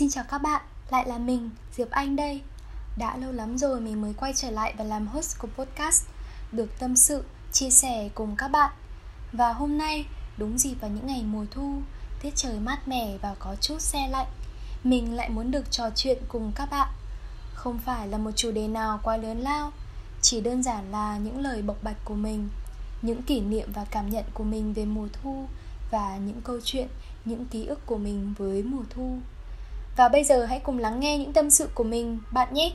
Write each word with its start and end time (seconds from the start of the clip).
Xin 0.00 0.10
chào 0.10 0.24
các 0.28 0.38
bạn, 0.38 0.62
lại 0.90 1.08
là 1.08 1.18
mình, 1.18 1.50
Diệp 1.76 1.90
Anh 1.90 2.16
đây. 2.16 2.40
Đã 2.96 3.16
lâu 3.16 3.32
lắm 3.32 3.58
rồi 3.58 3.80
mình 3.80 4.02
mới 4.02 4.14
quay 4.14 4.32
trở 4.36 4.50
lại 4.50 4.74
và 4.78 4.84
làm 4.84 5.06
host 5.06 5.38
của 5.38 5.48
podcast 5.56 6.04
Được 6.52 6.78
tâm 6.78 6.96
sự, 6.96 7.24
chia 7.52 7.70
sẻ 7.70 8.08
cùng 8.14 8.36
các 8.36 8.48
bạn. 8.48 8.72
Và 9.32 9.52
hôm 9.52 9.78
nay, 9.78 10.06
đúng 10.36 10.58
dịp 10.58 10.74
vào 10.74 10.90
những 10.90 11.06
ngày 11.06 11.22
mùa 11.22 11.44
thu 11.50 11.82
Tiết 12.22 12.36
trời 12.36 12.60
mát 12.60 12.88
mẻ 12.88 13.18
và 13.22 13.34
có 13.38 13.56
chút 13.60 13.80
xe 13.80 14.08
lạnh 14.08 14.26
Mình 14.84 15.14
lại 15.14 15.28
muốn 15.28 15.50
được 15.50 15.70
trò 15.70 15.90
chuyện 15.96 16.18
cùng 16.28 16.52
các 16.54 16.70
bạn. 16.70 16.88
Không 17.54 17.78
phải 17.78 18.08
là 18.08 18.18
một 18.18 18.32
chủ 18.36 18.50
đề 18.50 18.68
nào 18.68 19.00
quá 19.02 19.16
lớn 19.16 19.40
lao 19.40 19.72
Chỉ 20.22 20.40
đơn 20.40 20.62
giản 20.62 20.90
là 20.90 21.18
những 21.18 21.40
lời 21.40 21.62
bộc 21.62 21.82
bạch 21.82 22.04
của 22.04 22.14
mình 22.14 22.48
Những 23.02 23.22
kỷ 23.22 23.40
niệm 23.40 23.72
và 23.74 23.84
cảm 23.90 24.10
nhận 24.10 24.24
của 24.34 24.44
mình 24.44 24.72
về 24.72 24.84
mùa 24.84 25.08
thu 25.12 25.46
Và 25.90 26.16
những 26.16 26.40
câu 26.44 26.58
chuyện, 26.64 26.88
những 27.24 27.46
ký 27.46 27.66
ức 27.66 27.86
của 27.86 27.98
mình 27.98 28.34
với 28.38 28.62
mùa 28.62 28.84
thu 28.90 29.18
và 29.96 30.08
bây 30.08 30.24
giờ 30.24 30.44
hãy 30.44 30.60
cùng 30.60 30.78
lắng 30.78 31.00
nghe 31.00 31.18
những 31.18 31.32
tâm 31.32 31.50
sự 31.50 31.68
của 31.74 31.84
mình 31.84 32.18
bạn 32.32 32.54
nhé. 32.54 32.72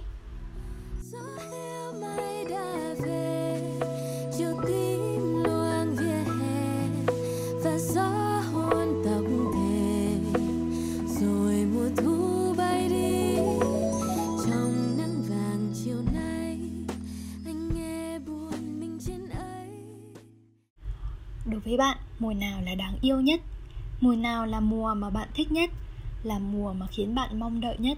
Đối 21.45 21.59
với 21.59 21.77
bạn, 21.77 21.97
mùa 22.19 22.33
nào 22.33 22.61
là 22.61 22.75
đáng 22.75 22.97
yêu 23.02 23.21
nhất? 23.21 23.41
Mùa 24.02 24.16
nào 24.16 24.45
là 24.45 24.59
mùa 24.59 24.93
mà 24.93 25.09
bạn 25.09 25.27
thích 25.36 25.52
nhất? 25.52 25.69
Là 26.26 26.40
mùa 26.40 26.73
mà 26.73 26.88
khiến 26.92 27.16
bạn 27.16 27.40
mong 27.40 27.62
đợi 27.62 27.76
nhất, 27.80 27.98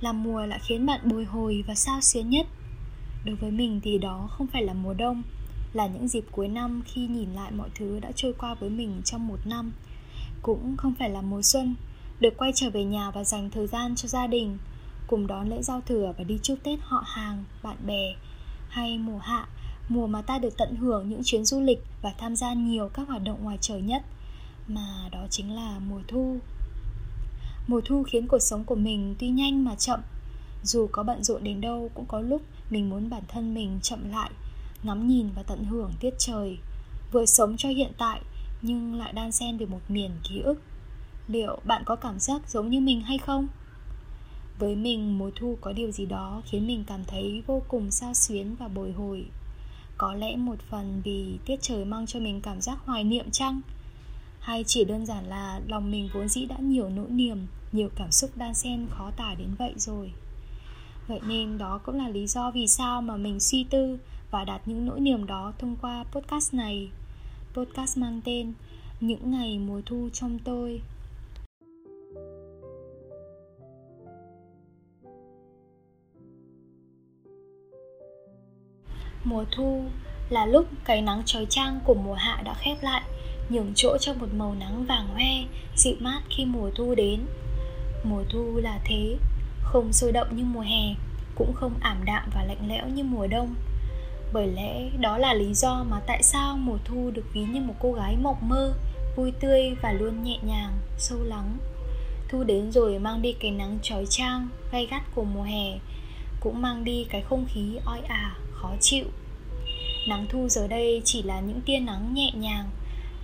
là 0.00 0.12
mùa 0.12 0.46
lại 0.46 0.58
khiến 0.62 0.86
bạn 0.86 1.00
bồi 1.04 1.24
hồi 1.24 1.64
và 1.66 1.74
sao 1.74 2.00
xuyến 2.00 2.30
nhất. 2.30 2.46
Đối 3.24 3.36
với 3.36 3.50
mình 3.50 3.80
thì 3.82 3.98
đó 3.98 4.28
không 4.30 4.46
phải 4.46 4.62
là 4.62 4.74
mùa 4.74 4.94
đông, 4.94 5.22
là 5.72 5.86
những 5.86 6.08
dịp 6.08 6.24
cuối 6.30 6.48
năm 6.48 6.82
khi 6.86 7.06
nhìn 7.06 7.32
lại 7.32 7.52
mọi 7.52 7.68
thứ 7.74 8.00
đã 8.00 8.12
trôi 8.16 8.32
qua 8.38 8.54
với 8.54 8.70
mình 8.70 9.02
trong 9.04 9.28
một 9.28 9.38
năm. 9.44 9.72
Cũng 10.42 10.76
không 10.76 10.94
phải 10.98 11.10
là 11.10 11.20
mùa 11.20 11.42
xuân, 11.42 11.74
được 12.20 12.36
quay 12.36 12.52
trở 12.54 12.70
về 12.70 12.84
nhà 12.84 13.10
và 13.10 13.24
dành 13.24 13.50
thời 13.50 13.66
gian 13.66 13.94
cho 13.94 14.08
gia 14.08 14.26
đình, 14.26 14.58
cùng 15.06 15.26
đón 15.26 15.48
lễ 15.48 15.62
giao 15.62 15.80
thừa 15.80 16.12
và 16.18 16.24
đi 16.24 16.38
chúc 16.42 16.58
tết 16.62 16.78
họ 16.82 17.04
hàng, 17.06 17.44
bạn 17.62 17.76
bè, 17.86 18.14
hay 18.68 18.98
mùa 18.98 19.18
hạ, 19.18 19.48
mùa 19.88 20.06
mà 20.06 20.22
ta 20.22 20.38
được 20.38 20.56
tận 20.58 20.76
hưởng 20.76 21.08
những 21.08 21.20
chuyến 21.24 21.44
du 21.44 21.60
lịch 21.60 21.84
và 22.02 22.12
tham 22.18 22.36
gia 22.36 22.52
nhiều 22.52 22.88
các 22.88 23.08
hoạt 23.08 23.22
động 23.24 23.44
ngoài 23.44 23.58
trời 23.60 23.80
nhất. 23.80 24.02
Mà 24.68 25.08
đó 25.12 25.26
chính 25.30 25.54
là 25.54 25.78
mùa 25.88 26.00
thu. 26.08 26.38
Mùa 27.70 27.80
thu 27.84 28.02
khiến 28.02 28.26
cuộc 28.26 28.38
sống 28.38 28.64
của 28.64 28.74
mình 28.74 29.14
tuy 29.18 29.28
nhanh 29.28 29.64
mà 29.64 29.74
chậm 29.74 30.00
Dù 30.62 30.88
có 30.92 31.02
bận 31.02 31.24
rộn 31.24 31.44
đến 31.44 31.60
đâu 31.60 31.90
cũng 31.94 32.06
có 32.06 32.20
lúc 32.20 32.42
mình 32.70 32.90
muốn 32.90 33.10
bản 33.10 33.22
thân 33.28 33.54
mình 33.54 33.78
chậm 33.82 34.10
lại, 34.10 34.30
Ngắm 34.82 35.08
nhìn 35.08 35.28
và 35.36 35.42
tận 35.42 35.64
hưởng 35.64 35.92
tiết 36.00 36.14
trời 36.18 36.58
Vừa 37.12 37.26
sống 37.26 37.56
cho 37.56 37.68
hiện 37.68 37.92
tại 37.98 38.20
nhưng 38.62 38.94
lại 38.94 39.12
đan 39.12 39.32
xen 39.32 39.56
về 39.56 39.66
một 39.66 39.80
miền 39.88 40.10
ký 40.28 40.40
ức 40.40 40.62
Liệu 41.28 41.58
bạn 41.64 41.82
có 41.86 41.96
cảm 41.96 42.18
giác 42.18 42.50
giống 42.50 42.70
như 42.70 42.80
mình 42.80 43.00
hay 43.00 43.18
không? 43.18 43.48
Với 44.58 44.76
mình, 44.76 45.18
mùa 45.18 45.30
thu 45.36 45.58
có 45.60 45.72
điều 45.72 45.90
gì 45.90 46.06
đó 46.06 46.42
khiến 46.44 46.66
mình 46.66 46.84
cảm 46.86 47.04
thấy 47.04 47.42
vô 47.46 47.62
cùng 47.68 47.90
sao 47.90 48.14
xuyến 48.14 48.54
và 48.54 48.68
bồi 48.68 48.92
hồi 48.92 49.26
Có 49.98 50.14
lẽ 50.14 50.36
một 50.36 50.60
phần 50.70 51.02
vì 51.04 51.38
tiết 51.46 51.62
trời 51.62 51.84
mang 51.84 52.06
cho 52.06 52.20
mình 52.20 52.40
cảm 52.40 52.60
giác 52.60 52.78
hoài 52.84 53.04
niệm 53.04 53.30
chăng? 53.30 53.60
Hay 54.40 54.64
chỉ 54.66 54.84
đơn 54.84 55.06
giản 55.06 55.24
là 55.24 55.60
lòng 55.66 55.90
mình 55.90 56.08
vốn 56.12 56.28
dĩ 56.28 56.46
đã 56.46 56.56
nhiều 56.58 56.88
nỗi 56.88 57.10
niềm, 57.10 57.46
nhiều 57.72 57.88
cảm 57.96 58.10
xúc 58.10 58.30
đan 58.36 58.54
xen 58.54 58.86
khó 58.90 59.10
tả 59.16 59.34
đến 59.38 59.54
vậy 59.58 59.72
rồi. 59.76 60.12
Vậy 61.08 61.20
nên 61.26 61.58
đó 61.58 61.80
cũng 61.84 61.96
là 61.96 62.08
lý 62.08 62.26
do 62.26 62.50
vì 62.50 62.66
sao 62.66 63.02
mà 63.02 63.16
mình 63.16 63.40
suy 63.40 63.64
tư 63.70 63.98
và 64.30 64.44
đặt 64.44 64.60
những 64.66 64.86
nỗi 64.86 65.00
niềm 65.00 65.26
đó 65.26 65.52
thông 65.58 65.76
qua 65.82 66.04
podcast 66.12 66.54
này. 66.54 66.90
Podcast 67.54 67.98
mang 67.98 68.20
tên 68.24 68.52
những 69.00 69.30
ngày 69.30 69.58
mùa 69.58 69.80
thu 69.86 70.08
trong 70.12 70.38
tôi. 70.44 70.82
Mùa 79.24 79.44
thu 79.52 79.84
là 80.28 80.46
lúc 80.46 80.66
cái 80.84 81.02
nắng 81.02 81.22
trói 81.24 81.46
trang 81.50 81.80
của 81.84 81.94
mùa 81.94 82.14
hạ 82.14 82.42
đã 82.44 82.54
khép 82.54 82.76
lại 82.82 83.02
nhường 83.50 83.72
chỗ 83.74 83.96
cho 84.00 84.14
một 84.14 84.34
màu 84.36 84.54
nắng 84.54 84.84
vàng 84.86 85.08
hoe, 85.08 85.44
dịu 85.76 85.94
mát 86.00 86.20
khi 86.30 86.44
mùa 86.44 86.70
thu 86.74 86.94
đến. 86.94 87.20
Mùa 88.04 88.22
thu 88.30 88.56
là 88.62 88.78
thế, 88.84 89.16
không 89.62 89.92
sôi 89.92 90.12
động 90.12 90.36
như 90.36 90.44
mùa 90.44 90.60
hè, 90.60 90.94
cũng 91.34 91.52
không 91.54 91.74
ảm 91.80 92.04
đạm 92.04 92.30
và 92.34 92.44
lạnh 92.44 92.68
lẽo 92.68 92.88
như 92.88 93.04
mùa 93.04 93.26
đông. 93.26 93.54
Bởi 94.32 94.46
lẽ 94.46 94.90
đó 94.98 95.18
là 95.18 95.34
lý 95.34 95.54
do 95.54 95.84
mà 95.90 96.00
tại 96.06 96.22
sao 96.22 96.56
mùa 96.56 96.78
thu 96.84 97.10
được 97.10 97.24
ví 97.32 97.40
như 97.40 97.60
một 97.60 97.74
cô 97.80 97.92
gái 97.92 98.16
mộng 98.22 98.48
mơ, 98.48 98.74
vui 99.16 99.32
tươi 99.40 99.74
và 99.82 99.92
luôn 99.92 100.22
nhẹ 100.22 100.38
nhàng, 100.42 100.72
sâu 100.98 101.18
lắng. 101.24 101.56
Thu 102.28 102.44
đến 102.44 102.72
rồi 102.72 102.98
mang 102.98 103.22
đi 103.22 103.32
cái 103.32 103.50
nắng 103.50 103.78
trói 103.82 104.06
trang 104.06 104.48
gay 104.72 104.86
gắt 104.90 105.02
của 105.14 105.24
mùa 105.24 105.42
hè, 105.42 105.78
cũng 106.40 106.62
mang 106.62 106.84
đi 106.84 107.06
cái 107.10 107.22
không 107.22 107.46
khí 107.48 107.78
oi 107.84 108.00
ả, 108.08 108.36
khó 108.52 108.70
chịu. 108.80 109.04
Nắng 110.08 110.26
thu 110.28 110.48
giờ 110.48 110.66
đây 110.66 111.02
chỉ 111.04 111.22
là 111.22 111.40
những 111.40 111.60
tia 111.60 111.78
nắng 111.78 112.14
nhẹ 112.14 112.30
nhàng 112.34 112.70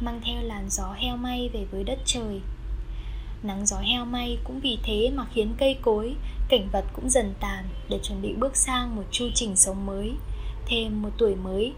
mang 0.00 0.20
theo 0.24 0.42
làn 0.42 0.70
gió 0.70 0.92
heo 0.92 1.16
may 1.16 1.50
về 1.52 1.66
với 1.70 1.84
đất 1.84 1.98
trời. 2.04 2.40
Nắng 3.42 3.66
gió 3.66 3.78
heo 3.78 4.04
may 4.04 4.38
cũng 4.44 4.60
vì 4.60 4.78
thế 4.82 5.10
mà 5.14 5.26
khiến 5.32 5.54
cây 5.58 5.78
cối 5.82 6.14
cảnh 6.48 6.68
vật 6.72 6.84
cũng 6.92 7.10
dần 7.10 7.34
tàn 7.40 7.64
để 7.88 7.98
chuẩn 8.02 8.22
bị 8.22 8.34
bước 8.34 8.56
sang 8.56 8.96
một 8.96 9.02
chu 9.10 9.28
trình 9.34 9.56
sống 9.56 9.86
mới 9.86 10.12
thêm 10.66 11.02
một 11.02 11.10
tuổi 11.18 11.34
mới. 11.34 11.72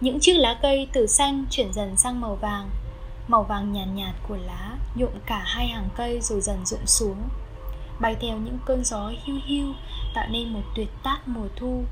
Những 0.00 0.20
chiếc 0.20 0.34
lá 0.34 0.58
cây 0.62 0.88
từ 0.92 1.06
xanh 1.06 1.44
chuyển 1.50 1.72
dần 1.72 1.96
sang 1.96 2.20
màu 2.20 2.36
vàng 2.36 2.70
màu 3.28 3.42
vàng 3.42 3.72
nhàn 3.72 3.94
nhạt, 3.94 4.06
nhạt 4.06 4.14
của 4.28 4.36
lá 4.36 4.76
nhuộm 4.94 5.12
cả 5.26 5.42
hai 5.46 5.68
hàng 5.68 5.88
cây 5.96 6.20
rồi 6.20 6.40
dần 6.40 6.66
rụng 6.66 6.86
xuống. 6.86 7.16
Bay 8.00 8.16
theo 8.20 8.38
những 8.38 8.58
cơn 8.66 8.84
gió 8.84 9.12
hiu 9.24 9.36
hiu 9.46 9.72
tạo 10.14 10.26
nên 10.30 10.52
một 10.52 10.62
tuyệt 10.74 10.88
tác 11.02 11.28
mùa 11.28 11.48
thu. 11.56 11.84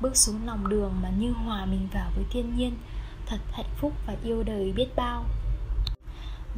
Bước 0.00 0.16
xuống 0.16 0.46
lòng 0.46 0.68
đường 0.68 0.92
mà 1.02 1.10
như 1.18 1.32
hòa 1.32 1.64
mình 1.64 1.88
vào 1.92 2.10
với 2.14 2.24
thiên 2.30 2.56
nhiên 2.56 2.72
thật 3.28 3.38
hạnh 3.52 3.70
phúc 3.80 3.92
và 4.06 4.16
yêu 4.24 4.42
đời 4.42 4.72
biết 4.76 4.88
bao 4.96 5.24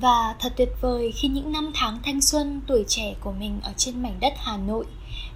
và 0.00 0.34
thật 0.38 0.52
tuyệt 0.56 0.68
vời 0.80 1.12
khi 1.16 1.28
những 1.28 1.52
năm 1.52 1.70
tháng 1.74 1.98
thanh 2.02 2.20
xuân 2.20 2.60
tuổi 2.66 2.84
trẻ 2.88 3.14
của 3.20 3.32
mình 3.32 3.60
ở 3.62 3.72
trên 3.76 4.02
mảnh 4.02 4.16
đất 4.20 4.32
Hà 4.36 4.56
Nội, 4.56 4.86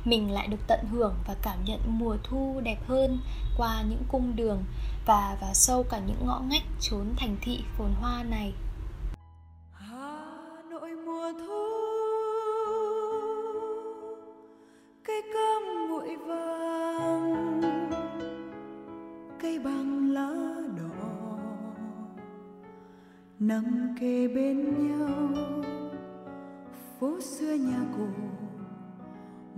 mình 0.04 0.30
lại 0.30 0.46
được 0.46 0.66
tận 0.66 0.80
hưởng 0.92 1.14
và 1.26 1.34
cảm 1.42 1.64
nhận 1.64 1.80
mùa 1.86 2.16
thu 2.24 2.60
đẹp 2.64 2.78
hơn 2.88 3.18
qua 3.56 3.82
những 3.88 4.02
cung 4.08 4.36
đường 4.36 4.64
và 5.06 5.36
vào 5.40 5.54
sâu 5.54 5.82
cả 5.82 5.98
những 5.98 6.26
ngõ 6.26 6.38
ngách 6.38 6.62
trốn 6.80 7.06
thành 7.16 7.36
thị 7.40 7.60
phồn 7.78 7.90
hoa 8.00 8.22
này. 8.22 8.52
Nằm 23.40 23.94
kề 24.00 24.28
bên 24.28 24.88
nhau. 24.88 25.28
Phố 27.00 27.20
xưa 27.20 27.54
nhà 27.54 27.80
cổ, 27.96 28.06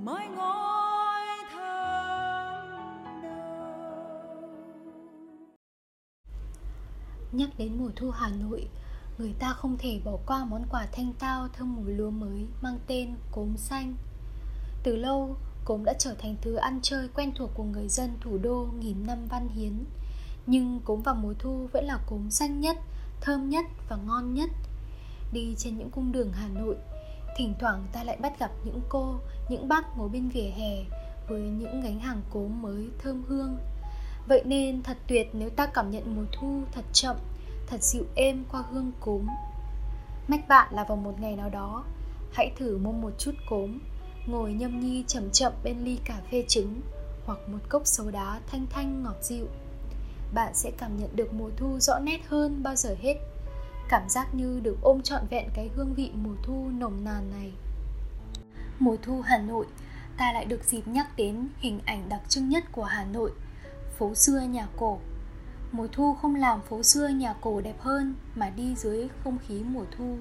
mái 0.03 0.29
ngói 0.29 1.25
thơm 1.53 2.69
nhắc 7.33 7.51
đến 7.59 7.79
mùa 7.79 7.91
thu 7.97 8.11
Hà 8.11 8.29
Nội, 8.29 8.69
người 9.19 9.35
ta 9.39 9.53
không 9.53 9.77
thể 9.79 10.01
bỏ 10.05 10.19
qua 10.27 10.45
món 10.45 10.65
quà 10.71 10.87
thanh 10.93 11.13
tao 11.19 11.49
thơm 11.49 11.77
mùi 11.77 11.95
lúa 11.95 12.11
mới 12.11 12.47
mang 12.63 12.79
tên 12.87 13.15
cốm 13.33 13.57
xanh. 13.57 13.95
Từ 14.83 14.97
lâu, 14.97 15.37
cốm 15.65 15.85
đã 15.85 15.95
trở 15.99 16.15
thành 16.19 16.37
thứ 16.43 16.55
ăn 16.55 16.79
chơi 16.83 17.09
quen 17.15 17.33
thuộc 17.35 17.51
của 17.55 17.65
người 17.65 17.89
dân 17.89 18.11
thủ 18.21 18.39
đô 18.39 18.69
nghìn 18.81 19.07
năm 19.07 19.19
văn 19.31 19.49
hiến. 19.49 19.85
Nhưng 20.47 20.81
cốm 20.85 21.03
vào 21.03 21.15
mùa 21.15 21.35
thu 21.39 21.69
vẫn 21.73 21.85
là 21.85 21.99
cốm 22.07 22.31
xanh 22.31 22.61
nhất 22.61 22.77
thơm 23.21 23.49
nhất 23.49 23.65
và 23.89 23.97
ngon 23.97 24.35
nhất. 24.35 24.51
Đi 25.33 25.55
trên 25.59 25.79
những 25.79 25.91
cung 25.91 26.13
đường 26.13 26.33
Hà 26.33 26.49
Nội 26.49 26.77
Thỉnh 27.37 27.55
thoảng 27.59 27.87
ta 27.93 28.05
lại 28.05 28.17
bắt 28.21 28.39
gặp 28.39 28.51
những 28.65 28.81
cô, 28.89 29.15
những 29.49 29.69
bác 29.69 29.99
ngồi 29.99 30.09
bên 30.09 30.29
vỉa 30.29 30.51
hè 30.57 30.85
Với 31.29 31.41
những 31.41 31.81
gánh 31.81 32.01
hàng 32.01 32.23
cốm 32.31 32.63
mới 32.63 32.89
thơm 32.99 33.23
hương. 33.29 33.57
Vậy 34.29 34.43
nên 34.45 34.83
thật 34.83 34.97
tuyệt 35.07 35.29
nếu 35.33 35.51
ta 35.51 35.67
cảm 35.67 35.91
nhận 35.91 36.17
mùa 36.17 36.25
thu 36.33 36.63
thật 36.73 36.85
chậm, 36.93 37.17
thật 37.67 37.83
dịu 37.83 38.05
êm 38.15 38.45
qua 38.51 38.65
hương 38.71 38.93
cốm. 39.01 39.27
Mách 40.29 40.49
bạn 40.49 40.75
là 40.75 40.85
vào 40.85 40.97
một 40.97 41.21
ngày 41.21 41.37
nào 41.37 41.51
đó 41.51 41.85
Hãy 42.33 42.53
thử 42.57 42.79
mua 42.79 42.93
một 42.93 43.11
chút 43.19 43.33
cốm 43.51 43.79
Ngồi 44.27 44.53
nhâm 44.53 44.81
nhi 44.81 45.05
chậm 45.07 45.31
chậm 45.31 45.53
bên 45.65 45.85
ly 45.85 45.99
cà 46.05 46.21
phê 46.31 46.45
trứng 46.49 46.81
Hoặc 47.27 47.39
một 47.49 47.59
cốc 47.69 47.83
sấu 47.85 48.11
đá 48.11 48.41
thanh 48.47 48.67
thanh 48.71 49.03
ngọt 49.03 49.17
dịu. 49.23 49.47
Bạn 50.37 50.55
sẽ 50.55 50.71
cảm 50.79 50.97
nhận 50.97 51.17
được 51.17 51.33
mùa 51.33 51.51
thu 51.57 51.79
rõ 51.81 51.99
nét 51.99 52.21
hơn 52.29 52.63
bao 52.63 52.77
giờ 52.77 52.97
hết. 53.01 53.15
Cảm 53.89 54.09
giác 54.09 54.35
như 54.35 54.61
được 54.63 54.77
ôm 54.83 55.03
trọn 55.03 55.27
vẹn 55.31 55.49
cái 55.55 55.71
hương 55.75 55.95
vị 55.95 56.11
mùa 56.15 56.35
thu 56.43 56.69
nồng 56.79 57.05
nàn 57.05 57.31
này. 57.31 57.53
Mùa 58.79 58.97
thu 59.03 59.21
Hà 59.21 59.39
Nội, 59.39 59.67
Ta 60.17 60.33
lại 60.33 60.45
được 60.45 60.65
dịp 60.65 60.89
nhắc 60.89 61.17
đến 61.17 61.49
hình 61.59 61.81
ảnh 61.85 62.09
đặc 62.09 62.21
trưng 62.29 62.49
nhất 62.49 62.65
của 62.73 62.85
Hà 62.85 63.05
Nội, 63.05 63.33
Phố 63.99 64.15
xưa 64.15 64.41
nhà 64.41 64.67
cổ. 64.77 64.99
Mùa 65.73 65.87
thu 65.93 66.15
không 66.15 66.35
làm 66.35 66.61
phố 66.63 66.83
xưa 66.83 67.09
nhà 67.09 67.35
cổ 67.41 67.61
đẹp 67.61 67.81
hơn 67.81 68.15
Mà 68.35 68.51
đi 68.51 68.75
dưới 68.75 69.09
không 69.25 69.39
khí 69.39 69.63
mùa 69.63 69.85
thu, 69.97 70.17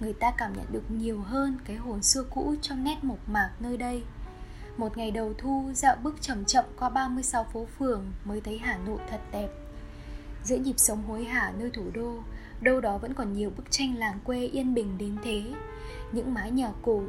Người 0.00 0.12
ta 0.12 0.30
cảm 0.30 0.52
nhận 0.52 0.66
được 0.70 0.90
nhiều 0.90 1.20
hơn 1.20 1.58
cái 1.64 1.76
hồn 1.76 2.02
xưa 2.02 2.24
cũ 2.30 2.54
trong 2.62 2.84
nét 2.84 3.04
mộc 3.04 3.28
mạc 3.28 3.50
nơi 3.60 3.76
đây. 3.76 4.02
Một 4.76 4.96
ngày 4.96 5.10
đầu 5.10 5.32
thu, 5.38 5.70
dạo 5.74 5.96
bước 6.02 6.16
chậm 6.20 6.44
chậm 6.44 6.64
qua 6.78 6.88
36 6.88 7.44
phố 7.44 7.66
phường 7.78 8.12
Mới 8.24 8.40
thấy 8.40 8.58
Hà 8.58 8.78
Nội 8.86 8.98
thật 9.10 9.20
đẹp. 9.32 9.59
Giữa 10.44 10.56
nhịp 10.56 10.78
sống 10.78 11.02
hối 11.02 11.24
hả 11.24 11.52
nơi 11.58 11.70
thủ 11.70 11.82
đô, 11.94 12.14
đâu 12.60 12.80
đó 12.80 12.98
vẫn 12.98 13.14
còn 13.14 13.32
nhiều 13.32 13.50
bức 13.56 13.70
tranh 13.70 13.96
làng 13.96 14.18
quê 14.24 14.46
yên 14.46 14.74
bình 14.74 14.98
đến 14.98 15.16
thế. 15.24 15.42
Những 16.12 16.34
mái 16.34 16.50
nhà 16.50 16.72
cổ, 16.82 17.02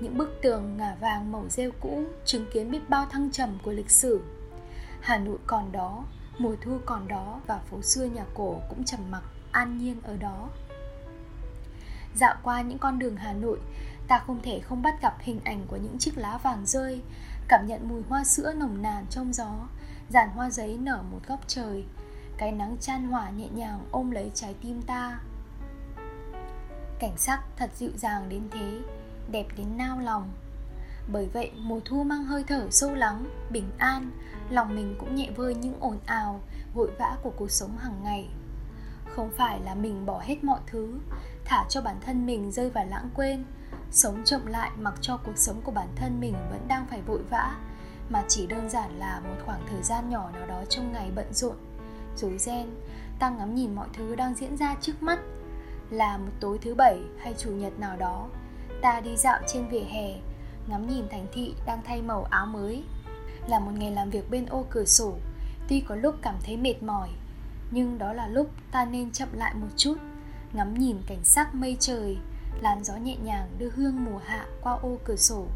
những 0.00 0.18
bức 0.18 0.38
tường 0.42 0.76
ngả 0.76 0.94
vàng 1.00 1.32
màu 1.32 1.44
rêu 1.48 1.70
cũ 1.80 2.04
chứng 2.24 2.46
kiến 2.52 2.70
biết 2.70 2.88
bao 2.88 3.06
thăng 3.06 3.30
trầm 3.30 3.58
của 3.62 3.72
lịch 3.72 3.90
sử. 3.90 4.20
Hà 5.00 5.18
nội 5.18 5.38
còn 5.46 5.72
đó, 5.72 6.04
mùa 6.38 6.56
thu 6.60 6.78
còn 6.86 7.08
đó 7.08 7.40
và 7.46 7.58
phố 7.58 7.82
xưa 7.82 8.04
nhà 8.04 8.24
cổ 8.34 8.60
cũng 8.68 8.84
trầm 8.84 9.00
mặc, 9.10 9.22
an 9.52 9.78
nhiên 9.78 9.96
ở 10.02 10.16
đó. 10.16 10.48
Dạo 12.14 12.34
qua 12.42 12.62
những 12.62 12.78
con 12.78 12.98
đường 12.98 13.16
hà 13.16 13.32
nội, 13.32 13.58
ta 14.08 14.18
không 14.26 14.40
thể 14.42 14.60
không 14.60 14.82
bắt 14.82 15.02
gặp 15.02 15.16
hình 15.20 15.40
ảnh 15.44 15.66
của 15.68 15.76
những 15.76 15.98
chiếc 15.98 16.18
lá 16.18 16.38
vàng 16.38 16.66
rơi, 16.66 17.02
cảm 17.48 17.66
nhận 17.66 17.88
mùi 17.88 18.02
hoa 18.08 18.24
sữa 18.24 18.52
nồng 18.56 18.82
nàn 18.82 19.06
trong 19.10 19.32
gió 19.32 19.52
giàn 20.08 20.30
hoa 20.30 20.50
giấy 20.50 20.78
nở 20.82 21.02
một 21.10 21.20
góc 21.26 21.40
trời 21.46 21.84
cái 22.38 22.52
nắng 22.52 22.76
chan 22.80 23.04
hỏa 23.04 23.30
nhẹ 23.30 23.48
nhàng 23.54 23.80
ôm 23.90 24.10
lấy 24.10 24.30
trái 24.34 24.54
tim 24.60 24.82
ta. 24.82 25.18
Cảnh 26.98 27.16
sắc 27.16 27.40
thật 27.56 27.70
dịu 27.74 27.90
dàng 27.96 28.28
đến 28.28 28.42
thế, 28.50 28.80
đẹp 29.30 29.46
đến 29.56 29.66
nao 29.76 30.00
lòng. 30.00 30.30
Bởi 31.12 31.26
vậy, 31.26 31.52
mùa 31.56 31.80
thu 31.84 32.04
mang 32.04 32.24
hơi 32.24 32.44
thở 32.46 32.66
sâu 32.70 32.94
lắng, 32.94 33.24
bình 33.50 33.70
an, 33.78 34.10
lòng 34.50 34.74
mình 34.74 34.96
cũng 34.98 35.14
nhẹ 35.14 35.30
vơi 35.36 35.54
những 35.54 35.80
ồn 35.80 35.98
ào, 36.06 36.40
vội 36.74 36.90
vã 36.98 37.16
của 37.22 37.32
cuộc 37.36 37.50
sống 37.50 37.76
hàng 37.76 38.00
ngày. 38.04 38.28
Không 39.04 39.30
phải 39.36 39.60
là 39.60 39.74
mình 39.74 40.06
bỏ 40.06 40.20
hết 40.24 40.44
mọi 40.44 40.60
thứ, 40.66 40.98
thả 41.44 41.64
cho 41.68 41.82
bản 41.82 41.96
thân 42.00 42.26
mình 42.26 42.52
rơi 42.52 42.70
vào 42.70 42.86
lãng 42.86 43.08
quên, 43.14 43.44
sống 43.90 44.22
chậm 44.24 44.46
lại 44.46 44.70
mặc 44.78 44.94
cho 45.00 45.16
cuộc 45.16 45.38
sống 45.38 45.60
của 45.64 45.72
bản 45.72 45.88
thân 45.96 46.20
mình 46.20 46.34
vẫn 46.50 46.68
đang 46.68 46.86
phải 46.86 47.02
vội 47.02 47.22
vã, 47.30 47.56
mà 48.08 48.22
chỉ 48.28 48.46
đơn 48.46 48.70
giản 48.70 48.98
là 48.98 49.20
một 49.20 49.36
khoảng 49.46 49.66
thời 49.70 49.82
gian 49.82 50.10
nhỏ 50.10 50.30
nào 50.30 50.46
đó 50.46 50.64
trong 50.68 50.92
ngày 50.92 51.10
bận 51.14 51.32
rộn 51.32 51.56
rối 52.16 52.38
ren 52.38 52.66
ta 53.18 53.30
ngắm 53.30 53.54
nhìn 53.54 53.74
mọi 53.74 53.88
thứ 53.92 54.14
đang 54.14 54.34
diễn 54.34 54.56
ra 54.56 54.74
trước 54.80 55.02
mắt. 55.02 55.18
Là 55.90 56.18
một 56.18 56.32
tối 56.40 56.58
thứ 56.62 56.74
bảy 56.74 56.98
hay 57.18 57.34
chủ 57.38 57.50
nhật 57.50 57.78
nào 57.78 57.96
đó, 57.96 58.28
ta 58.80 59.00
đi 59.00 59.16
dạo 59.16 59.38
trên 59.46 59.68
vỉa 59.68 59.84
hè, 59.92 60.14
ngắm 60.68 60.88
nhìn 60.88 61.08
thành 61.10 61.26
thị 61.32 61.54
đang 61.66 61.80
thay 61.84 62.02
màu 62.02 62.24
áo 62.24 62.46
mới. 62.46 62.84
Là 63.48 63.58
một 63.58 63.72
ngày 63.78 63.90
làm 63.90 64.10
việc 64.10 64.30
bên 64.30 64.46
ô 64.46 64.66
cửa 64.70 64.84
sổ, 64.84 65.14
tuy 65.68 65.80
có 65.80 65.94
lúc 65.94 66.14
cảm 66.22 66.34
thấy 66.44 66.56
mệt 66.56 66.82
mỏi, 66.82 67.08
nhưng 67.70 67.98
đó 67.98 68.12
là 68.12 68.28
lúc 68.28 68.50
ta 68.72 68.84
nên 68.84 69.10
chậm 69.10 69.28
lại 69.32 69.54
một 69.54 69.68
chút, 69.76 69.94
ngắm 70.52 70.74
nhìn 70.74 70.96
cảnh 71.06 71.24
sắc 71.24 71.54
mây 71.54 71.76
trời, 71.80 72.18
làn 72.60 72.84
gió 72.84 72.96
nhẹ 72.96 73.16
nhàng 73.24 73.48
đưa 73.58 73.70
hương 73.70 74.04
mùa 74.04 74.18
hạ 74.24 74.46
qua 74.62 74.72
ô 74.72 74.98
cửa 75.04 75.16
sổ. 75.16 75.46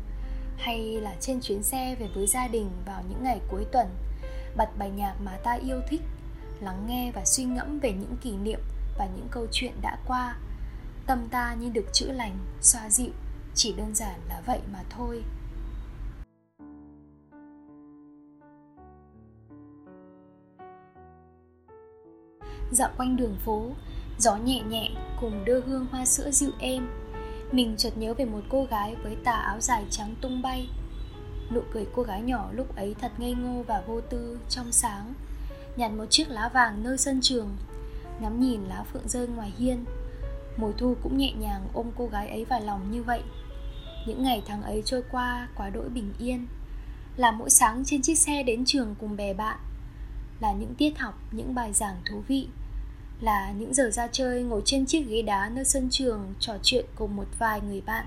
Hay 0.57 1.01
là 1.01 1.15
trên 1.21 1.41
chuyến 1.41 1.63
xe 1.63 1.97
về 2.01 2.09
với 2.15 2.27
gia 2.27 2.49
đình 2.49 2.71
vào 2.87 3.03
những 3.09 3.25
ngày 3.25 3.41
cuối 3.51 3.65
tuần 3.73 3.87
bật 4.57 4.79
bài 4.79 4.91
nhạc 4.91 5.15
mà 5.25 5.33
ta 5.45 5.53
yêu 5.53 5.81
thích 5.89 6.01
lắng 6.61 6.87
nghe 6.89 7.13
và 7.15 7.25
suy 7.25 7.45
ngẫm 7.45 7.79
về 7.79 7.93
những 7.93 8.17
kỷ 8.17 8.37
niệm 8.37 8.61
và 8.99 9.07
những 9.17 9.29
câu 9.31 9.47
chuyện 9.53 9.73
đã 9.83 9.99
qua. 10.07 10.37
Tâm 11.07 11.29
ta 11.31 11.55
như 11.55 11.69
được 11.69 11.87
chữa 11.93 12.13
lành, 12.13 12.39
xoa 12.61 12.91
dịu, 12.91 13.11
chỉ 13.55 13.73
đơn 13.73 13.95
giản 13.95 14.21
là 14.29 14.43
vậy 14.47 14.61
mà 14.73 14.83
thôi. 14.91 15.23
Dạo 22.73 22.91
quanh 22.97 23.17
đường 23.17 23.37
phố, 23.45 23.71
gió 24.19 24.37
nhẹ 24.37 24.63
nhẹ 24.63 24.91
cùng 25.21 25.45
đưa 25.45 25.61
hương 25.61 25.87
hoa 25.91 26.07
sữa 26.07 26.31
dịu 26.31 26.51
êm. 26.59 26.89
Mình 27.53 27.75
chợt 27.77 27.97
nhớ 27.97 28.15
về 28.15 28.25
một 28.25 28.41
cô 28.49 28.65
gái 28.71 28.97
với 29.03 29.17
tà 29.25 29.33
áo 29.33 29.61
dài 29.61 29.85
trắng 29.91 30.15
tung 30.21 30.43
bay. 30.43 30.69
Nụ 31.53 31.61
cười 31.73 31.87
cô 31.95 32.03
gái 32.03 32.23
nhỏ 32.23 32.49
lúc 32.53 32.77
ấy 32.77 32.95
thật 33.01 33.13
ngây 33.19 33.35
ngô 33.35 33.63
và 33.63 33.83
vô 33.87 34.01
tư 34.01 34.39
trong 34.49 34.73
sáng 34.73 35.15
nhặt 35.79 35.93
một 35.93 36.07
chiếc 36.11 36.31
lá 36.31 36.49
vàng 36.49 36.83
nơi 36.83 36.99
sân 36.99 37.21
trường. 37.23 37.57
Ngắm 38.21 38.41
nhìn 38.41 38.61
lá 38.65 38.85
phượng 38.93 39.09
rơi 39.09 39.27
ngoài 39.29 39.53
hiên, 39.59 39.85
mùa 40.57 40.73
thu 40.79 40.97
cũng 41.03 41.19
nhẹ 41.19 41.33
nhàng 41.33 41.69
ôm 41.73 41.91
cô 41.97 42.07
gái 42.07 42.29
ấy 42.29 42.45
vào 42.45 42.61
lòng 42.61 42.91
như 42.91 43.03
vậy. 43.03 43.23
Những 44.07 44.23
ngày 44.23 44.43
tháng 44.47 44.63
ấy 44.63 44.83
trôi 44.85 45.03
qua 45.11 45.49
quá 45.57 45.71
đỗi 45.71 45.89
bình 45.89 46.13
yên. 46.19 46.47
Là 47.17 47.31
mỗi 47.31 47.51
sáng 47.51 47.83
trên 47.85 48.03
chiếc 48.03 48.19
xe 48.19 48.43
đến 48.43 48.65
trường 48.65 48.95
cùng 49.01 49.17
bè 49.17 49.35
bạn, 49.35 49.59
là 50.41 50.53
những 50.53 50.75
tiết 50.75 50.99
học, 50.99 51.19
những 51.31 51.55
bài 51.55 51.73
giảng 51.73 51.97
thú 52.11 52.23
vị, 52.29 52.49
là 53.21 53.53
những 53.53 53.75
giờ 53.75 53.91
ra 53.91 54.07
chơi 54.07 54.43
ngồi 54.43 54.63
trên 54.65 54.87
chiếc 54.87 55.07
ghế 55.09 55.23
đá 55.23 55.49
nơi 55.49 55.65
sân 55.65 55.89
trường 55.91 56.35
trò 56.41 56.55
chuyện 56.63 56.87
cùng 56.95 57.17
một 57.17 57.27
vài 57.39 57.61
người 57.61 57.81
bạn. 57.81 58.07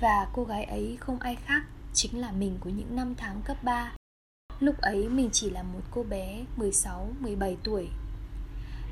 Và 0.00 0.26
cô 0.32 0.44
gái 0.44 0.64
ấy 0.64 0.96
không 1.00 1.18
ai 1.18 1.36
khác 1.36 1.62
chính 1.92 2.20
là 2.20 2.32
mình 2.32 2.56
của 2.60 2.70
những 2.70 2.96
năm 2.96 3.14
tháng 3.18 3.42
cấp 3.42 3.56
3 3.64 3.92
Lúc 4.62 4.80
ấy 4.80 5.08
mình 5.08 5.28
chỉ 5.32 5.50
là 5.50 5.62
một 5.62 5.80
cô 5.90 6.02
bé 6.02 6.44
16, 6.56 7.08
17 7.20 7.56
tuổi. 7.64 7.88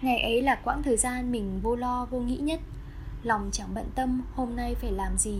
Ngày 0.03 0.21
ấy 0.21 0.43
là 0.43 0.55
quãng 0.55 0.83
thời 0.83 0.97
gian 0.97 1.33
mình 1.33 1.61
vô 1.63 1.77
lo 1.77 2.07
vô 2.11 2.21
nghĩ 2.21 2.37
nhất. 2.37 2.61
Lòng 3.23 3.51
chẳng 3.53 3.75
bận 3.75 3.87
tâm 3.95 4.23
hôm 4.35 4.57
nay 4.57 4.75
phải 4.75 4.93
làm 4.93 5.19
gì 5.19 5.39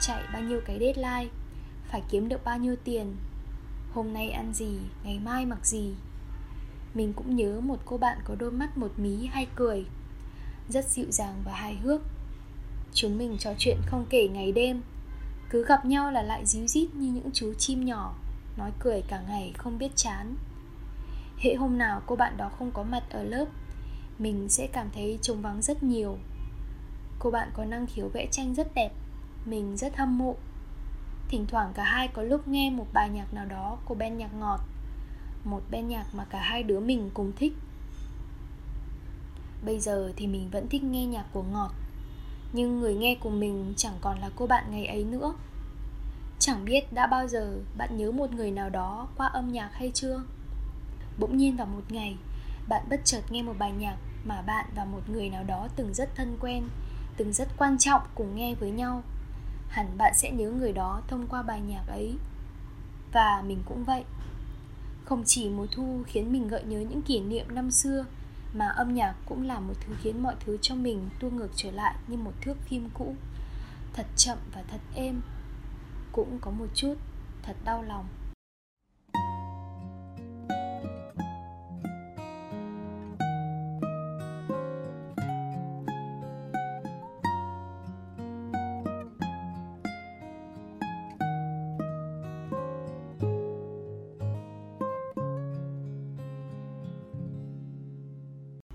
Chạy 0.00 0.22
bao 0.32 0.42
nhiêu 0.42 0.60
cái 0.66 0.78
deadline 0.80 1.26
Phải 1.90 2.02
kiếm 2.10 2.28
được 2.28 2.44
bao 2.44 2.58
nhiêu 2.58 2.76
tiền 2.84 3.16
Hôm 3.94 4.12
nay 4.12 4.30
ăn 4.30 4.52
gì, 4.54 4.78
ngày 5.04 5.18
mai 5.18 5.46
mặc 5.46 5.66
gì. 5.66 5.94
Mình 6.94 7.12
cũng 7.12 7.36
nhớ 7.36 7.60
một 7.60 7.78
cô 7.84 7.96
bạn 7.96 8.18
có 8.24 8.34
đôi 8.34 8.50
mắt 8.50 8.78
một 8.78 8.92
mí 8.96 9.26
hay 9.26 9.46
cười 9.56 9.84
Rất 10.68 10.84
dịu 10.88 11.06
dàng 11.10 11.34
và 11.44 11.52
hài 11.52 11.74
hước. 11.74 12.00
Chúng 12.94 13.18
mình 13.18 13.36
trò 13.38 13.50
chuyện 13.58 13.76
không 13.86 14.06
kể 14.10 14.28
ngày 14.28 14.52
đêm 14.52 14.82
Cứ 15.50 15.64
gặp 15.64 15.84
nhau 15.84 16.10
là 16.10 16.22
lại 16.22 16.46
díu 16.46 16.66
dít 16.66 16.94
như 16.94 17.12
những 17.12 17.30
chú 17.32 17.54
chim 17.54 17.84
nhỏ 17.84 18.14
nói 18.58 18.72
cười 18.78 19.02
cả 19.02 19.20
ngày 19.28 19.52
không 19.58 19.78
biết 19.78 19.96
chán. 19.96 20.36
Hễ 21.38 21.54
hôm 21.54 21.78
nào 21.78 22.02
cô 22.06 22.16
bạn 22.16 22.36
đó 22.36 22.50
không 22.58 22.70
có 22.70 22.82
mặt 22.82 23.02
ở 23.10 23.22
lớp, 23.22 23.46
mình 24.18 24.48
sẽ 24.48 24.66
cảm 24.66 24.90
thấy 24.94 25.18
trống 25.22 25.42
vắng 25.42 25.62
rất 25.62 25.82
nhiều. 25.82 26.18
Cô 27.18 27.30
bạn 27.30 27.50
có 27.54 27.64
năng 27.64 27.86
khiếu 27.86 28.08
vẽ 28.08 28.26
tranh 28.30 28.54
rất 28.54 28.74
đẹp, 28.74 28.90
mình 29.44 29.76
rất 29.76 29.96
hâm 29.96 30.18
mộ. 30.18 30.36
Thỉnh 31.28 31.46
thoảng 31.48 31.72
cả 31.74 31.84
hai 31.84 32.08
có 32.08 32.22
lúc 32.22 32.48
nghe 32.48 32.70
một 32.70 32.86
bài 32.92 33.08
nhạc 33.08 33.34
nào 33.34 33.46
đó 33.46 33.78
của 33.84 33.94
ben 33.94 34.18
nhạc 34.18 34.34
ngọt, 34.34 34.60
một 35.44 35.62
ben 35.70 35.88
nhạc 35.88 36.14
mà 36.14 36.24
cả 36.24 36.40
hai 36.40 36.62
đứa 36.62 36.80
mình 36.80 37.10
cùng 37.14 37.32
thích. 37.36 37.52
Bây 39.64 39.80
giờ 39.80 40.12
thì 40.16 40.26
mình 40.26 40.50
vẫn 40.50 40.68
thích 40.68 40.84
nghe 40.84 41.06
nhạc 41.06 41.26
của 41.32 41.42
ngọt, 41.42 41.70
nhưng 42.52 42.80
người 42.80 42.94
nghe 42.94 43.14
của 43.14 43.30
mình 43.30 43.74
chẳng 43.76 43.98
còn 44.00 44.18
là 44.18 44.30
cô 44.36 44.46
bạn 44.46 44.64
ngày 44.70 44.86
ấy 44.86 45.04
nữa. 45.04 45.34
Chẳng 46.38 46.64
biết 46.64 46.92
đã 46.92 47.06
bao 47.06 47.28
giờ 47.28 47.58
bạn 47.76 47.96
nhớ 47.96 48.10
một 48.10 48.32
người 48.32 48.50
nào 48.50 48.70
đó 48.70 49.08
qua 49.16 49.26
âm 49.26 49.52
nhạc 49.52 49.70
hay 49.72 49.90
chưa? 49.94 50.22
Bỗng 51.18 51.36
nhiên 51.36 51.56
vào 51.56 51.66
một 51.66 51.82
ngày, 51.88 52.16
bạn 52.68 52.82
bất 52.90 53.00
chợt 53.04 53.20
nghe 53.30 53.42
một 53.42 53.54
bài 53.58 53.72
nhạc 53.72 53.96
mà 54.24 54.42
bạn 54.42 54.66
và 54.76 54.84
một 54.84 55.08
người 55.08 55.30
nào 55.30 55.44
đó 55.44 55.68
từng 55.76 55.94
rất 55.94 56.14
thân 56.14 56.36
quen, 56.40 56.68
từng 57.16 57.32
rất 57.32 57.48
quan 57.58 57.78
trọng 57.78 58.02
cùng 58.14 58.36
nghe 58.36 58.54
với 58.54 58.70
nhau. 58.70 59.02
Hẳn 59.68 59.98
bạn 59.98 60.12
sẽ 60.14 60.30
nhớ 60.30 60.50
người 60.50 60.72
đó 60.72 61.02
thông 61.08 61.26
qua 61.26 61.42
bài 61.42 61.60
nhạc 61.60 61.84
ấy. 61.88 62.14
Và 63.12 63.42
mình 63.46 63.62
cũng 63.66 63.84
vậy. 63.84 64.04
Không 65.04 65.22
chỉ 65.26 65.48
mùa 65.48 65.66
thu 65.72 66.02
khiến 66.06 66.32
mình 66.32 66.48
gợi 66.48 66.62
nhớ 66.62 66.80
những 66.80 67.02
kỷ 67.02 67.20
niệm 67.20 67.46
năm 67.48 67.70
xưa, 67.70 68.04
mà 68.54 68.68
âm 68.68 68.94
nhạc 68.94 69.14
cũng 69.26 69.46
là 69.46 69.60
một 69.60 69.74
thứ 69.80 69.94
khiến 70.02 70.22
mọi 70.22 70.34
thứ 70.46 70.56
trong 70.62 70.82
mình 70.82 71.08
tua 71.20 71.30
ngược 71.30 71.50
trở 71.54 71.70
lại 71.70 71.94
như 72.06 72.16
một 72.16 72.32
thước 72.40 72.54
phim 72.68 72.90
cũ. 72.94 73.14
Thật 73.92 74.06
chậm 74.16 74.38
và 74.54 74.62
thật 74.70 74.80
êm 74.94 75.20
cũng 76.18 76.38
có 76.40 76.50
một 76.50 76.66
chút 76.74 76.94
thật 77.42 77.56
đau 77.64 77.82
lòng. 77.82 78.06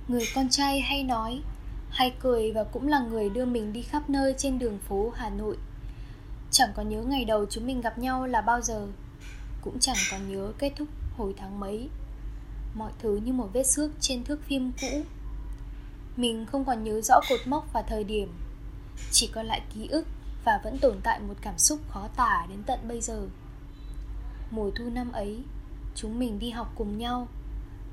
Người 0.07 0.23
con 0.35 0.49
trai 0.49 0.79
hay 0.79 1.03
nói, 1.03 1.41
hay 1.89 2.13
cười 2.19 2.51
và 2.51 2.63
cũng 2.63 2.87
là 2.87 2.99
người 2.99 3.29
đưa 3.29 3.45
mình 3.45 3.73
đi 3.73 3.81
khắp 3.81 4.09
nơi 4.09 4.35
trên 4.37 4.59
đường 4.59 4.77
phố 4.77 5.11
hà 5.15 5.29
nội. 5.29 5.57
Chẳng 6.63 6.73
có 6.75 6.83
nhớ 6.83 7.01
ngày 7.01 7.25
đầu 7.25 7.45
chúng 7.49 7.67
mình 7.67 7.81
gặp 7.81 7.97
nhau 7.97 8.27
là 8.27 8.41
bao 8.41 8.61
giờ. 8.61 8.87
Cũng 9.61 9.79
chẳng 9.79 9.95
còn 10.11 10.31
nhớ 10.31 10.51
kết 10.57 10.73
thúc 10.75 10.87
hồi 11.17 11.33
tháng 11.37 11.59
mấy. 11.59 11.89
Mọi 12.73 12.91
thứ 12.99 13.19
như 13.23 13.33
một 13.33 13.49
vết 13.53 13.63
xước 13.63 13.91
trên 13.99 14.23
thước 14.23 14.43
phim 14.43 14.71
cũ. 14.81 15.01
Mình 16.17 16.45
không 16.45 16.65
còn 16.65 16.83
nhớ 16.83 17.01
rõ 17.01 17.19
cột 17.29 17.39
mốc 17.45 17.73
và 17.73 17.81
thời 17.81 18.03
điểm. 18.03 18.33
Chỉ 19.11 19.29
còn 19.33 19.45
lại 19.45 19.61
ký 19.73 19.87
ức 19.87 20.07
và 20.45 20.59
vẫn 20.63 20.77
tồn 20.77 20.97
tại 21.03 21.19
một 21.19 21.33
cảm 21.41 21.57
xúc 21.57 21.79
khó 21.89 22.07
tả 22.15 22.45
đến 22.49 22.63
tận 22.65 22.79
bây 22.87 23.01
giờ. 23.01 23.27
Mùa 24.51 24.71
thu 24.71 24.89
năm 24.89 25.11
ấy, 25.11 25.39
Chúng 25.95 26.19
mình 26.19 26.39
đi 26.39 26.49
học 26.49 26.71
cùng 26.75 26.97
nhau, 26.97 27.27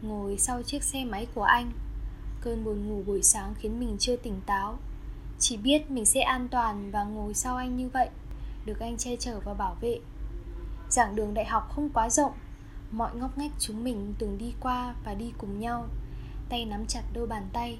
Ngồi 0.02 0.36
sau 0.38 0.62
chiếc 0.62 0.82
xe 0.82 1.04
máy 1.04 1.26
của 1.34 1.44
anh. 1.44 1.72
Cơn 2.40 2.64
buồn 2.64 2.88
ngủ 2.88 3.02
buổi 3.06 3.22
sáng 3.22 3.54
khiến 3.58 3.80
mình 3.80 3.96
chưa 3.98 4.16
tỉnh 4.16 4.40
táo. 4.46 4.78
Chỉ 5.38 5.56
biết 5.56 5.90
mình 5.90 6.06
sẽ 6.06 6.20
an 6.20 6.48
toàn 6.48 6.90
và 6.90 7.04
ngồi 7.04 7.34
sau 7.34 7.56
anh 7.56 7.76
như 7.76 7.88
vậy. 7.88 8.08
Được 8.64 8.80
anh 8.80 8.96
che 8.96 9.16
chở 9.16 9.40
và 9.40 9.54
bảo 9.54 9.76
vệ. 9.80 9.98
Giảng 10.88 11.16
đường 11.16 11.34
đại 11.34 11.44
học 11.44 11.72
không 11.74 11.90
quá 11.90 12.10
rộng, 12.10 12.32
Mọi 12.90 13.16
ngóc 13.16 13.38
ngách 13.38 13.50
chúng 13.58 13.84
mình 13.84 14.14
từng 14.18 14.38
đi 14.38 14.54
qua 14.60 14.94
và 15.04 15.14
đi 15.14 15.32
cùng 15.38 15.60
nhau, 15.60 15.88
Tay 16.48 16.64
nắm 16.64 16.86
chặt 16.86 17.02
đôi 17.12 17.26
bàn 17.26 17.48
tay. 17.52 17.78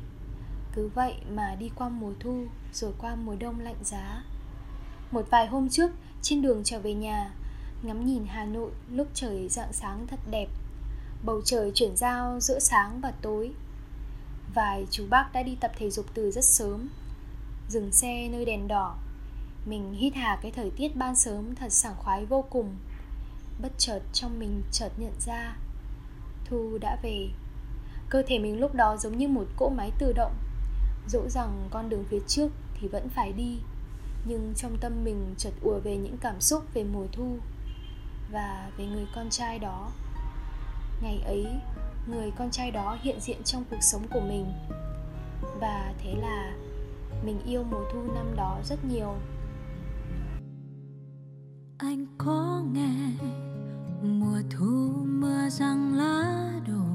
Cứ 0.75 0.91
vậy 0.95 1.15
mà 1.31 1.57
đi 1.59 1.71
qua 1.75 1.89
mùa 1.89 2.13
thu, 2.21 2.45
Rồi 2.73 2.93
qua 2.99 3.15
mùa 3.15 3.37
đông 3.41 3.61
lạnh 3.61 3.85
giá. 3.85 4.25
Một 5.11 5.27
vài 5.31 5.47
hôm 5.47 5.69
trước, 5.69 5.91
Trên 6.23 6.43
đường 6.43 6.65
trở 6.65 6.79
về 6.79 6.95
nhà, 6.95 7.31
Ngắm 7.83 8.07
nhìn 8.07 8.27
Hà 8.27 8.45
Nội 8.45 8.71
lúc 8.91 9.09
trời 9.15 9.49
rạng 9.49 9.73
sáng 9.73 10.07
thật 10.07 10.21
đẹp. 10.31 10.49
Bầu 11.25 11.41
trời 11.45 11.73
chuyển 11.75 11.97
giao 11.97 12.41
giữa 12.41 12.59
sáng 12.59 13.01
và 13.01 13.13
tối. 13.23 13.53
Vài 14.55 14.87
chú 14.91 15.07
bác 15.11 15.33
đã 15.33 15.43
đi 15.43 15.57
tập 15.61 15.71
thể 15.77 15.91
dục 15.91 16.07
từ 16.15 16.31
rất 16.31 16.45
sớm. 16.45 16.89
Dừng 17.69 17.93
xe 17.93 18.29
nơi 18.29 18.45
đèn 18.45 18.69
đỏ. 18.69 18.97
Mình 19.67 19.93
hít 19.93 20.15
hà 20.15 20.39
cái 20.43 20.53
thời 20.53 20.71
tiết 20.71 20.97
ban 20.97 21.17
sớm 21.17 21.55
thật 21.55 21.73
sảng 21.73 21.95
khoái 21.99 22.27
vô 22.27 22.45
cùng. 22.51 22.77
Bất 23.63 23.73
chợt 23.79 24.01
trong 24.13 24.39
mình 24.39 24.63
chợt 24.73 24.91
nhận 24.97 25.13
ra, 25.27 25.57
Thu 26.51 26.79
đã 26.81 26.97
về. 27.03 27.29
Cơ 28.09 28.23
thể 28.27 28.39
mình 28.39 28.61
lúc 28.61 28.75
đó 28.75 28.97
giống 28.97 29.19
như 29.19 29.29
một 29.29 29.45
cỗ 29.57 29.69
máy 29.69 29.91
tự 29.99 30.13
động. 30.13 30.35
Dẫu 31.09 31.29
rằng 31.29 31.69
con 31.71 31.89
đường 31.89 32.05
phía 32.09 32.21
trước 32.27 32.49
thì 32.75 32.89
vẫn 32.89 33.09
phải 33.09 33.33
đi, 33.33 33.59
Nhưng 34.25 34.53
trong 34.57 34.77
tâm 34.81 35.05
mình 35.05 35.35
chợt 35.39 35.53
ùa 35.63 35.79
về 35.79 35.97
những 35.97 36.17
cảm 36.17 36.41
xúc 36.41 36.65
về 36.75 36.85
mùa 36.85 37.07
thu 37.13 37.39
Và 38.33 38.71
về 38.77 38.87
người 38.87 39.07
con 39.15 39.31
trai 39.31 39.59
đó. 39.59 39.91
Ngày 41.03 41.23
ấy, 41.27 41.47
người 42.07 42.31
con 42.39 42.51
trai 42.51 42.71
đó 42.71 42.99
hiện 43.03 43.21
diện 43.21 43.43
trong 43.45 43.65
cuộc 43.71 43.83
sống 43.83 44.09
của 44.11 44.21
mình. 44.21 44.53
Và 45.61 45.93
thế 46.03 46.15
là 46.15 46.53
mình 47.25 47.39
yêu 47.47 47.65
mùa 47.71 47.85
thu 47.93 48.03
năm 48.15 48.37
đó 48.37 48.59
rất 48.65 48.85
nhiều 48.85 49.15
anh 51.83 52.07
có 52.19 52.63
nghe 52.73 52.95
mùa 54.03 54.43
thu 54.51 55.05
mưa 55.07 55.49
răng 55.51 55.95
lá 55.95 56.51
đổ 56.69 56.90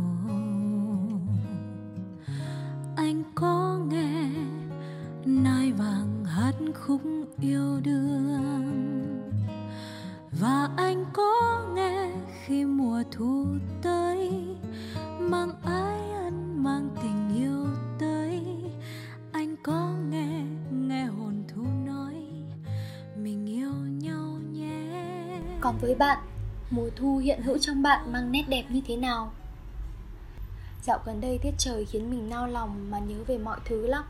còn 25.75 25.81
với 25.81 25.95
bạn, 25.95 26.17
mùa 26.69 26.89
thu 26.95 27.17
hiện 27.17 27.41
hữu 27.41 27.57
trong 27.57 27.83
bạn 27.83 28.13
mang 28.13 28.31
nét 28.31 28.43
đẹp 28.47 28.63
như 28.69 28.81
thế 28.87 28.95
nào? 28.95 29.31
Dạo 30.83 30.99
gần 31.05 31.21
đây 31.21 31.37
tiết 31.37 31.53
trời 31.57 31.85
khiến 31.85 32.09
mình 32.09 32.29
nao 32.29 32.47
lòng 32.47 32.91
mà 32.91 32.99
nhớ 32.99 33.15
về 33.27 33.37
mọi 33.37 33.59
thứ 33.65 33.87
lắm. 33.87 34.03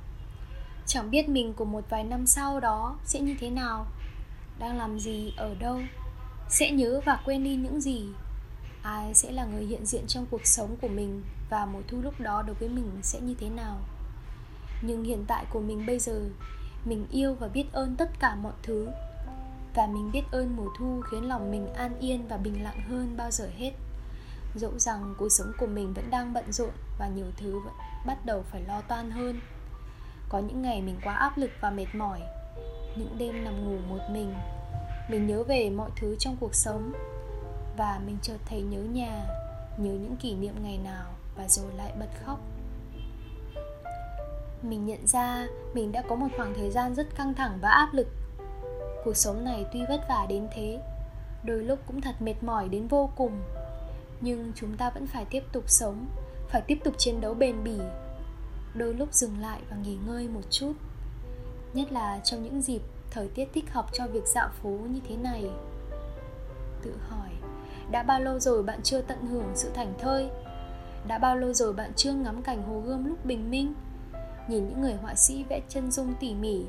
Chẳng 0.86 1.12
biết 1.12 1.30
mình 1.30 1.54
của 1.54 1.66
một 1.66 1.86
vài 1.90 2.04
năm 2.04 2.28
sau 2.28 2.60
đó 2.60 2.96
sẽ 3.06 3.20
như 3.20 3.36
thế 3.40 3.50
nào, 3.50 3.86
đang 4.60 4.78
làm 4.78 5.00
gì, 5.00 5.34
ở 5.38 5.56
đâu, 5.60 5.80
sẽ 6.50 6.72
nhớ 6.72 7.02
và 7.06 7.22
quên 7.26 7.44
đi 7.44 7.56
những 7.56 7.82
gì. 7.82 8.06
Ai 8.82 9.14
sẽ 9.14 9.32
là 9.32 9.46
người 9.46 9.66
hiện 9.66 9.86
diện 9.86 10.08
trong 10.08 10.26
cuộc 10.32 10.48
sống 10.48 10.76
của 10.82 10.88
mình 10.88 11.24
và 11.50 11.66
mùa 11.66 11.82
thu 11.88 12.02
lúc 12.02 12.20
đó 12.20 12.42
đối 12.42 12.56
với 12.56 12.70
mình 12.70 12.92
sẽ 13.02 13.20
như 13.20 13.36
thế 13.40 13.50
nào? 13.50 13.78
Nhưng 14.82 15.04
hiện 15.04 15.26
tại 15.28 15.46
của 15.50 15.60
mình 15.60 15.86
bây 15.86 16.00
giờ, 16.00 16.22
mình 16.86 17.06
yêu 17.12 17.34
và 17.34 17.48
biết 17.48 17.66
ơn 17.72 17.96
tất 17.96 18.20
cả 18.20 18.36
mọi 18.36 18.54
thứ 18.64 18.88
và 19.76 19.88
mình 19.88 20.12
biết 20.12 20.24
ơn 20.32 20.56
mùa 20.56 20.70
thu 20.78 21.02
khiến 21.12 21.28
lòng 21.28 21.52
mình 21.52 21.74
an 21.74 22.00
yên 22.00 22.28
và 22.28 22.38
bình 22.38 22.64
lặng 22.64 22.82
hơn 22.90 23.18
bao 23.18 23.32
giờ 23.32 23.50
hết. 23.58 23.72
Dẫu 24.56 24.80
rằng 24.80 25.16
cuộc 25.18 25.30
sống 25.30 25.52
của 25.60 25.68
mình 25.68 25.94
vẫn 25.94 26.10
đang 26.10 26.34
bận 26.34 26.52
rộn 26.52 26.72
và 27.00 27.08
nhiều 27.08 27.28
thứ 27.38 27.60
vẫn 27.60 27.74
bắt 28.06 28.26
đầu 28.26 28.44
phải 28.52 28.62
lo 28.68 28.82
toan 28.82 29.12
hơn. 29.12 29.40
Có 30.30 30.40
những 30.40 30.62
ngày 30.62 30.82
mình 30.82 31.00
quá 31.04 31.14
áp 31.14 31.38
lực 31.38 31.52
và 31.62 31.70
mệt 31.70 31.96
mỏi. 31.96 32.22
Những 32.98 33.18
đêm 33.18 33.44
nằm 33.44 33.66
ngủ 33.66 33.78
một 33.90 34.04
mình 34.12 34.34
mình 35.10 35.28
nhớ 35.28 35.44
về 35.44 35.70
mọi 35.70 35.90
thứ 35.96 36.16
trong 36.20 36.38
cuộc 36.40 36.56
sống. 36.56 36.94
Và 37.78 38.00
mình 38.06 38.18
chợt 38.22 38.38
thấy 38.46 38.62
nhớ 38.62 38.80
nhà, 38.80 39.26
nhớ 39.78 39.92
những 39.92 40.16
kỷ 40.16 40.36
niệm 40.36 40.54
ngày 40.64 40.78
nào 40.78 41.06
và 41.38 41.48
rồi 41.48 41.74
lại 41.78 41.94
bật 42.00 42.10
khóc. 42.26 42.40
Mình 44.62 44.86
nhận 44.86 45.08
ra 45.08 45.48
mình 45.74 45.92
đã 45.92 46.04
có 46.10 46.16
một 46.16 46.28
khoảng 46.38 46.54
thời 46.54 46.72
gian 46.72 46.96
rất 46.96 47.16
căng 47.16 47.34
thẳng 47.34 47.58
và 47.62 47.70
áp 47.70 47.90
lực 47.94 48.08
cuộc 49.06 49.18
sống 49.18 49.44
này 49.44 49.66
tuy 49.74 49.80
vất 49.90 50.02
vả 50.10 50.26
đến 50.30 50.48
thế, 50.52 50.80
đôi 51.44 51.64
lúc 51.64 51.80
cũng 51.88 52.02
thật 52.02 52.16
mệt 52.20 52.44
mỏi 52.44 52.70
đến 52.70 52.88
vô 52.88 53.10
cùng. 53.16 53.42
Nhưng 54.22 54.52
chúng 54.56 54.78
ta 54.78 54.90
vẫn 54.90 55.08
phải 55.08 55.26
tiếp 55.26 55.44
tục 55.52 55.64
sống, 55.68 56.06
phải 56.50 56.62
tiếp 56.62 56.78
tục 56.84 56.94
chiến 56.98 57.22
đấu 57.22 57.34
bền 57.34 57.64
bỉ, 57.64 57.78
đôi 58.74 58.94
lúc 58.94 59.14
dừng 59.14 59.40
lại 59.40 59.62
và 59.70 59.78
nghỉ 59.78 59.98
ngơi 60.08 60.28
một 60.28 60.42
chút. 60.50 60.74
Nhất 61.74 61.92
là 61.92 62.20
trong 62.24 62.44
những 62.44 62.62
dịp 62.62 62.82
thời 63.12 63.28
tiết 63.28 63.50
thích 63.54 63.72
hợp 63.72 63.86
cho 63.94 64.08
việc 64.08 64.28
dạo 64.28 64.50
phố 64.62 64.70
như 64.70 65.00
thế 65.10 65.16
này. 65.16 65.50
Tự 66.82 66.94
hỏi, 67.10 67.30
đã 67.92 68.04
bao 68.04 68.20
lâu 68.20 68.40
rồi 68.40 68.64
bạn 68.64 68.82
chưa 68.84 69.02
tận 69.02 69.26
hưởng 69.28 69.52
sự 69.56 69.70
thành 69.74 69.94
thơi? 70.00 70.30
Đã 71.08 71.18
bao 71.18 71.38
lâu 71.38 71.54
rồi 71.54 71.74
bạn 71.74 71.92
chưa 71.96 72.14
ngắm 72.14 72.42
cảnh 72.42 72.64
hồ 72.64 72.80
gươm 72.80 73.06
lúc 73.06 73.26
bình 73.26 73.52
minh? 73.52 73.74
Nhìn 74.48 74.68
những 74.68 74.82
người 74.82 74.94
họa 74.94 75.16
sĩ 75.16 75.44
vẽ 75.44 75.62
chân 75.70 75.92
dung 75.92 76.14
tỉ 76.20 76.34
mỉ 76.34 76.66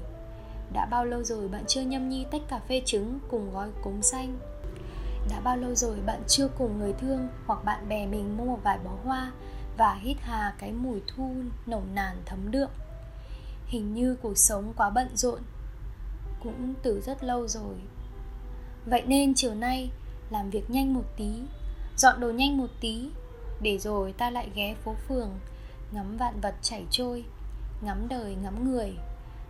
đã 0.73 0.87
bao 0.87 1.05
lâu 1.05 1.25
rồi 1.25 1.49
bạn 1.49 1.65
chưa 1.67 1.83
nhâm 1.83 2.09
nhi 2.09 2.27
tách 2.31 2.43
cà 2.49 2.59
phê 2.69 2.83
trứng 2.85 3.19
cùng 3.31 3.53
gói 3.53 3.71
cốm 3.83 4.03
xanh? 4.03 4.39
Đã 5.31 5.41
bao 5.41 5.57
lâu 5.57 5.75
rồi 5.75 5.97
bạn 6.07 6.23
chưa 6.27 6.49
cùng 6.49 6.79
người 6.79 6.93
thương 6.93 7.29
hoặc 7.47 7.65
bạn 7.65 7.89
bè 7.89 8.07
mình 8.07 8.37
mua 8.37 8.45
một 8.45 8.61
vài 8.63 8.79
bó 8.85 8.91
hoa 9.05 9.33
và 9.77 9.95
hít 9.95 10.17
hà 10.21 10.55
cái 10.59 10.73
mùi 10.73 11.03
thu 11.07 11.31
nồng 11.67 11.95
nàn 11.95 12.17
thấm 12.27 12.51
đượm? 12.51 12.69
Hình 13.67 13.95
như 13.95 14.17
cuộc 14.23 14.39
sống 14.39 14.73
quá 14.77 14.91
bận 14.91 15.17
rộn, 15.17 15.41
cũng 16.43 16.75
từ 16.83 17.01
rất 17.01 17.25
lâu 17.25 17.49
rồi. 17.49 17.75
Vậy 18.87 19.03
nên 19.07 19.35
chiều 19.35 19.55
nay, 19.55 19.91
làm 20.31 20.51
việc 20.51 20.71
nhanh 20.71 20.95
một 20.95 21.05
tí, 21.17 21.31
dọn 21.97 22.21
đồ 22.21 22.31
nhanh 22.31 22.59
một 22.59 22.71
tí, 22.81 23.11
để 23.61 23.79
rồi 23.79 24.13
ta 24.13 24.31
lại 24.31 24.51
ghé 24.55 24.75
phố 24.85 24.95
phường, 25.09 25.31
ngắm 25.93 26.17
vạn 26.17 26.41
vật 26.41 26.55
chảy 26.63 26.85
trôi, 26.91 27.25
ngắm 27.81 28.09
đời 28.09 28.37
ngắm 28.43 28.71
người 28.73 28.97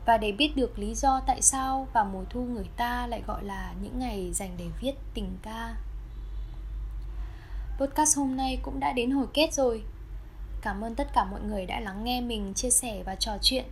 và 0.06 0.18
để 0.18 0.32
biết 0.32 0.56
được 0.56 0.78
lý 0.78 0.94
do 0.94 1.20
tại 1.26 1.42
sao 1.42 1.88
vào 1.92 2.04
mùa 2.04 2.24
thu 2.30 2.40
người 2.40 2.68
ta 2.76 3.06
lại 3.06 3.22
gọi 3.26 3.44
là 3.44 3.74
những 3.82 3.98
ngày 3.98 4.32
dành 4.34 4.50
để 4.58 4.66
viết 4.80 4.92
tình 5.14 5.36
ca. 5.42 5.76
Podcast 7.78 8.18
hôm 8.18 8.36
nay 8.36 8.58
cũng 8.62 8.80
đã 8.80 8.92
đến 8.92 9.10
hồi 9.10 9.26
kết 9.34 9.54
rồi. 9.54 9.82
Cảm 10.62 10.84
ơn 10.84 10.94
tất 10.94 11.12
cả 11.14 11.24
mọi 11.24 11.40
người 11.40 11.66
đã 11.66 11.80
lắng 11.80 12.04
nghe 12.04 12.20
mình 12.20 12.54
chia 12.54 12.70
sẻ 12.70 13.02
và 13.06 13.14
trò 13.14 13.32
chuyện. 13.42 13.64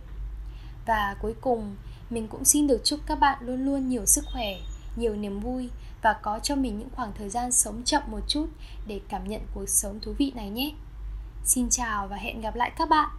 Và 0.85 1.15
cuối 1.21 1.33
cùng, 1.41 1.75
mình 2.09 2.27
cũng 2.27 2.45
xin 2.45 2.67
được 2.67 2.81
chúc 2.83 2.99
các 3.05 3.19
bạn 3.19 3.37
luôn 3.41 3.65
luôn 3.65 3.89
nhiều 3.89 4.05
sức 4.05 4.25
khỏe, 4.33 4.57
nhiều 4.95 5.15
niềm 5.15 5.39
vui 5.39 5.69
và 6.01 6.13
có 6.13 6.39
cho 6.39 6.55
mình 6.55 6.79
những 6.79 6.89
khoảng 6.95 7.13
thời 7.17 7.29
gian 7.29 7.51
sống 7.51 7.83
chậm 7.83 8.03
một 8.07 8.21
chút 8.27 8.47
để 8.87 9.01
cảm 9.09 9.27
nhận 9.27 9.41
cuộc 9.53 9.69
sống 9.69 9.99
thú 9.99 10.13
vị 10.17 10.31
này 10.35 10.49
nhé. 10.49 10.71
Xin 11.45 11.69
chào 11.69 12.07
và 12.07 12.17
hẹn 12.17 12.41
gặp 12.41 12.55
lại 12.55 12.71
các 12.77 12.89
bạn. 12.89 13.09